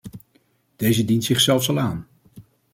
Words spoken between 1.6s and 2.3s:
al aan.